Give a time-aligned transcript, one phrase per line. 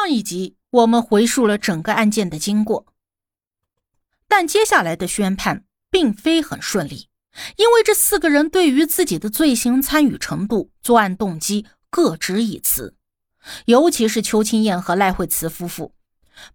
[0.00, 2.86] 上一集我们回述了整个案件的经过，
[4.28, 7.08] 但接下来的宣判并非很顺利，
[7.56, 12.94] 因为这四个人对于自己的罪行参与程度、作案动机各执一词，
[13.64, 15.92] 尤其是邱清燕和赖惠慈夫妇，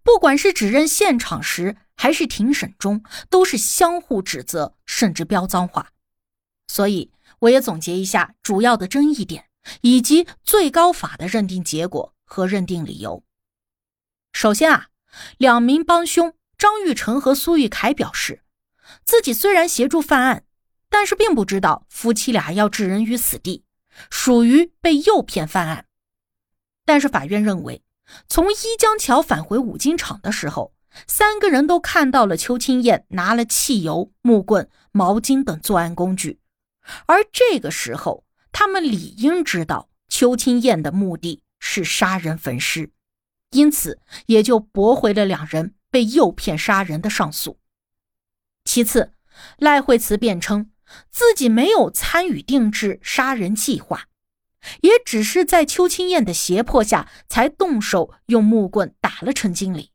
[0.02, 5.90] 不管是指认现场时还是庭审中，都是相互指责，甚至飙脏话。
[6.66, 9.44] 所以，我也总结一下主要的争议点，
[9.82, 13.22] 以及最高法的认定结果和认定理由。
[14.34, 14.88] 首先啊，
[15.38, 18.42] 两名帮凶张玉成和苏玉凯表示，
[19.04, 20.44] 自己虽然协助犯案，
[20.90, 23.64] 但是并不知道夫妻俩要置人于死地，
[24.10, 25.86] 属于被诱骗犯案。
[26.84, 27.84] 但是法院认为，
[28.28, 30.74] 从一江桥返回五金厂的时候，
[31.06, 36.40] 三个人都看到了邱青燕拿了汽油、木棍、毛巾等作案工具，
[37.06, 42.90] 而这个时候他们理应知道邱青燕的目的是杀人焚尸。
[43.54, 47.58] 因此，也就驳回了两人被诱骗杀人的上诉。
[48.64, 49.12] 其次，
[49.58, 50.72] 赖惠慈辩称
[51.08, 54.08] 自己没有参与定制杀人计划，
[54.80, 59.92] 也只是在邱清燕的胁迫下才动手用木棍打了陈经理。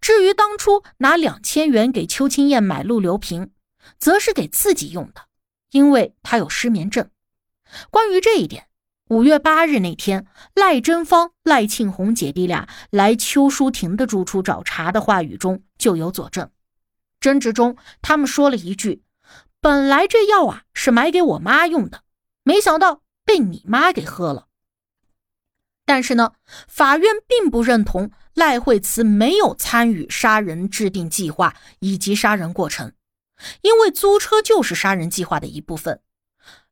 [0.00, 3.52] 至于当初拿两千元给邱清燕买陆流平，
[3.98, 5.26] 则是给自己用的，
[5.70, 7.08] 因为他有失眠症。
[7.90, 8.69] 关于这一点。
[9.10, 16.48] 五月八日那天，赖真芳、赖庆红姐弟俩来邱淑婷的住处找茬的话语中就有佐证。
[17.18, 19.02] 争执中，他们说了一句
[19.60, 22.02] ：“本来这药啊是买给我妈用的，
[22.44, 24.46] 没想到被你妈给喝了。”
[25.84, 26.34] 但是呢，
[26.68, 32.92] 法院并不认同赖惠慈没有参与杀人制定计划以及杀人过程，
[33.62, 36.00] 因为租车就是杀人计划的一部分。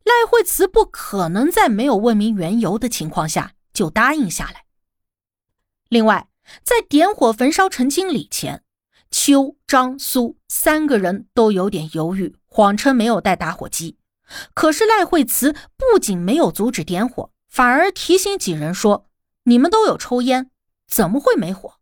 [0.09, 4.65] 赖惠慈不可能在没有问明缘由的情况下就答应下来。
[5.91, 6.29] 另外，
[6.65, 8.65] 在点火焚烧陈经理前，
[9.11, 13.99] 邱、张、苏三个人都有点犹豫，谎称没有带打火机。
[14.55, 19.11] 可是赖惠慈不仅没有阻止点火，反而提醒几人说
[19.45, 20.51] ：“你们都有抽烟，
[20.87, 21.75] 怎么会没火？”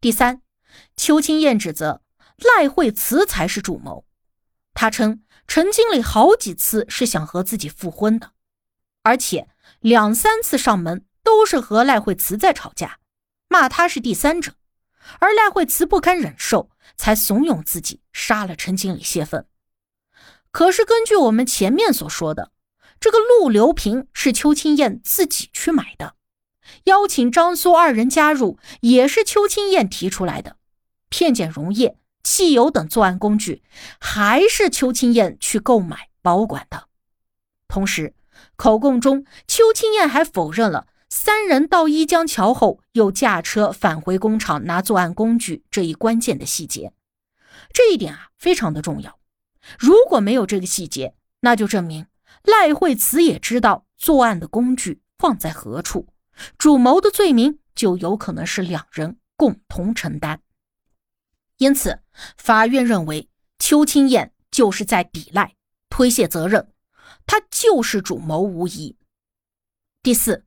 [0.00, 0.42] 第三，
[0.96, 2.02] 邱青燕指责
[2.38, 4.04] 赖惠慈才是主谋，
[4.74, 5.22] 他称。
[5.54, 8.30] 陈经理好几次是想和自己复婚的，
[9.02, 13.00] 而且两三次上门都是和赖慧慈在吵架，
[13.48, 14.54] 骂他是第三者，
[15.18, 19.46] 而赖慧慈不堪忍受，才怂恿自己杀了陈经理泄愤。
[20.50, 22.52] 可是根据我们前面所说的，
[22.98, 26.14] 这个陆流平是邱青燕自己去买的，
[26.84, 30.56] 邀请张苏二人加入也是邱青燕提出来的，
[31.10, 31.98] 片检溶液。
[32.22, 33.62] 汽油等作案工具，
[33.98, 36.88] 还是邱青燕去购买保管的。
[37.68, 38.14] 同时，
[38.56, 46.92] 口供中邱青燕还否认了三人到一江桥后又驾车返回工厂拿作案工具这一关键的细节。
[47.72, 49.18] 这一点啊，非常的重要。
[49.78, 52.06] 如果没有这个细节，那就证明
[52.44, 56.08] 赖惠慈也知道作案的工具放在何处，
[56.58, 60.40] 主谋的罪名就有可能是两人共同承担。
[61.58, 62.00] 因此，
[62.36, 65.54] 法院认为邱青燕就是在抵赖、
[65.88, 66.72] 推卸责任，
[67.26, 68.96] 她就是主谋无疑。
[70.02, 70.44] 第四，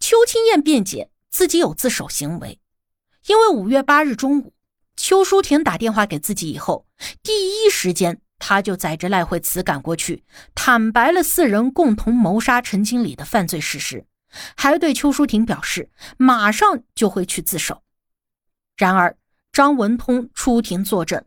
[0.00, 2.60] 邱青燕辩解自己有自首行为，
[3.26, 4.52] 因为五月八日中午，
[4.96, 6.86] 邱淑婷打电话给自己以后，
[7.22, 14.04] 第一时间他就载着赖慧慈赶过去，坦白了四人共同谋杀陈经理的犯罪事实，
[14.56, 17.84] 还对邱淑婷表示马上就会去自首。
[18.76, 19.16] 然而，
[19.52, 21.24] 张文通出庭作证，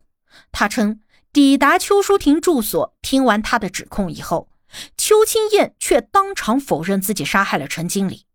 [0.52, 1.00] 他称
[1.32, 4.50] 抵达邱淑婷住所，听完他的指控以后，
[4.98, 8.26] 邱清燕却当场否认自己杀害了陈经理，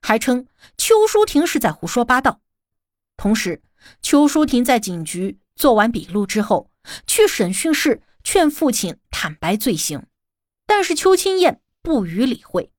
[0.00, 0.46] 还称
[0.78, 2.40] 邱淑婷是在胡说八道。
[3.16, 3.60] 同时，
[4.00, 6.70] 邱淑婷在警局做完笔录之后，
[7.06, 10.06] 去审讯室劝父亲坦白罪行，
[10.64, 12.70] 但是邱清燕不予理会。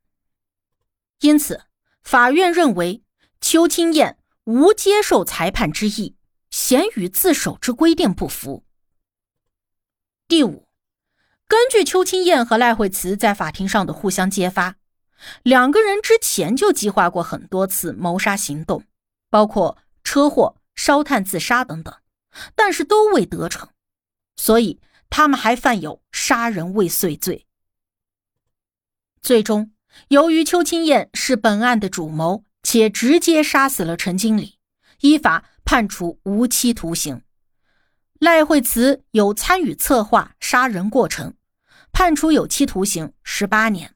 [1.19, 1.65] 因此，
[2.01, 3.03] 法院认为
[3.41, 6.15] 邱清燕无接受裁判之意。
[6.51, 8.63] 嫌与自首之规定不符。
[10.27, 10.68] 第五，
[11.48, 14.75] 根据邱青燕和赖慧慈在法庭上的互相揭发，
[15.44, 18.83] 两个人之前就计划过很多次谋杀行动，
[19.30, 21.95] 包括车祸、烧炭自杀等等，
[22.56, 23.69] 但是都未得逞，
[24.36, 27.47] 所以他们还犯有杀人未遂罪。
[29.21, 29.71] 最终，
[30.07, 34.57] 由于邱清燕是本案的主谋，且直接杀死了陈经理，
[35.01, 37.21] 依法判处无期徒刑。
[38.19, 41.33] 赖惠慈有参与策划杀人过程，
[41.91, 43.95] 判处有期徒刑十八年。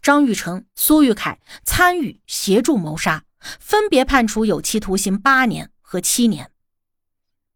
[0.00, 3.24] 张玉成、苏玉凯参与协助谋杀，
[3.58, 6.52] 分别判处有期徒刑八年和七年。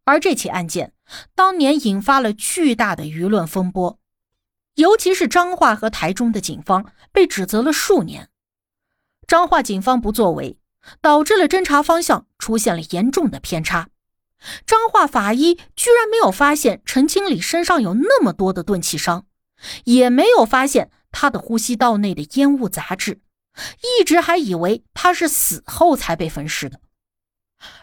[0.03, 0.93] 而这起案件
[1.33, 3.97] 当年引发了巨大的舆论风波，
[4.75, 8.29] 尤其是彰化和台中的警方被指责了数年。
[9.25, 10.59] 彰化警方不作为，
[11.01, 13.89] 导致了侦查方向出现了严重的偏差。
[14.65, 19.25] 彰化法医居然没有发现陈经理身上有那么多的钝器伤，
[19.85, 20.91] 也没有发现。
[21.15, 23.21] 他的呼吸道内的烟雾杂质，
[23.99, 26.79] 一直还以为他是死后才被焚尸的。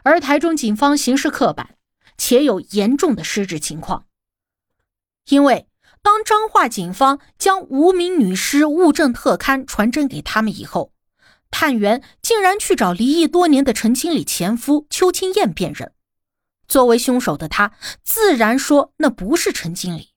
[0.02, 1.76] 而台中警方行事刻板，
[2.18, 4.06] 且有严重的失职情况。
[5.28, 5.68] 因为
[6.02, 10.92] 当彰化警方将无名女尸物证特刊传真给他们以后，
[11.50, 15.92] 探员竟然去找离异多年的陈经理前夫邱清燕辨认。
[16.66, 20.10] 作为凶手的他，自然说那不是陈经理。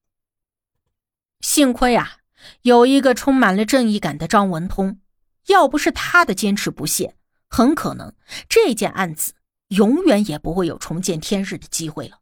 [1.42, 2.18] 幸亏啊。
[2.64, 5.00] 有一个充满了正义感的张文通，
[5.48, 7.16] 要不是他的坚持不懈，
[7.48, 8.14] 很可能
[8.50, 9.32] 这件案子
[9.70, 12.20] 永远也不会有重见天日的机会了。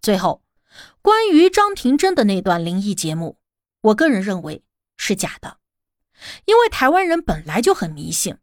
[0.00, 0.42] 最后，
[1.02, 3.36] 关于张庭珍的那段灵异节目，
[3.82, 4.64] 我个人认为
[4.96, 5.58] 是假的，
[6.46, 8.36] 因为台湾人本来就很迷信，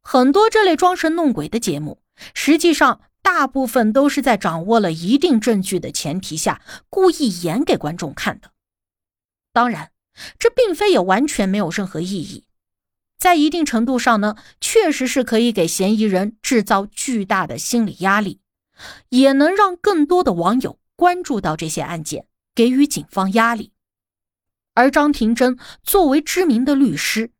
[0.00, 2.02] 很多这类装神弄鬼的节目，
[2.34, 8.50] 实际上大部分都是在掌握了一定证据的前提下，故意演给观众看的。
[9.52, 9.90] 当然。
[10.38, 12.44] 这并非也完全没有任何意义，
[13.18, 18.40] 在一定程度上呢，确实是可以给嫌疑人制造巨大的心理压力，
[19.08, 23.71] 也能让更多的网友关注到这些案件，给予警方压力。
[24.74, 27.30] 而张庭珍作为知名的律师，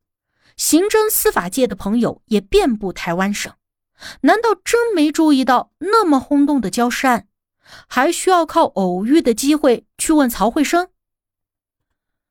[0.56, 3.52] 刑侦司法界的朋友也遍布台湾省，
[4.22, 7.28] 难道真没注意到那么轰动的焦尸案，
[7.88, 10.88] 还需要靠偶遇的机会去问曹慧生？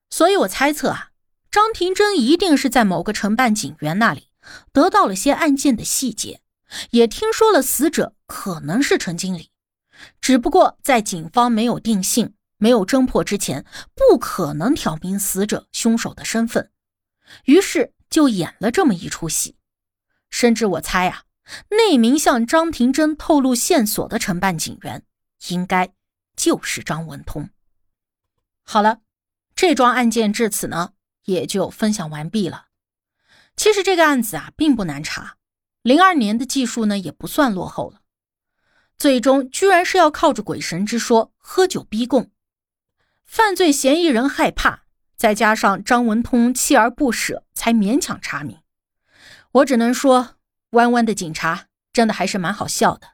[0.10, 1.10] 所以我猜测啊，
[1.50, 4.28] 张庭珍一定是在某个承办警员那里
[4.72, 6.42] 得到了些案件的细节，
[6.92, 9.50] 也听说了死者可能是陈经理，
[10.20, 13.66] 只不过在警方没有定性、没有侦破之前，
[13.96, 16.72] 不可能挑明死者凶手的身份，
[17.46, 19.58] 于是就演了这么一出戏。
[20.30, 21.24] 甚至我猜啊，
[21.72, 25.04] 那名向张庭珍透露线索的承办警员，
[25.50, 25.92] 应该
[26.36, 27.50] 就是张文通。
[28.62, 29.02] 好了。
[29.54, 30.94] 这桩案件至此呢，
[31.26, 32.68] 也就分享完毕了。
[33.56, 35.38] 其实这个案子啊，并不难查，
[35.84, 38.02] 零二年的技术呢，也不算落后了。
[38.98, 42.32] 最终居然是要靠着鬼神之说，喝酒逼供，
[43.26, 44.84] 犯罪嫌疑人害怕，
[45.16, 48.60] 再加上张文通锲而不舍，才勉强查明。
[49.54, 50.36] 我只能说，
[50.72, 53.08] 弯弯的警察真的还是蛮好笑的。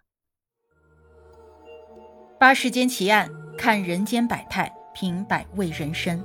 [2.40, 6.24] 八世间奇案，看人间百态，品百味人生。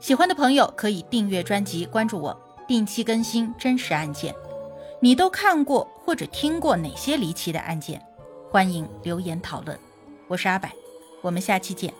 [0.00, 4.34] 喜欢的朋友可以订阅专辑，关注我，定期更新真实案件。
[5.00, 8.04] 你都看过或者听过哪些离奇的案件？
[8.50, 9.78] 欢迎留言讨论。
[10.26, 10.68] 我是阿柏，
[11.22, 11.92] 我们下期见。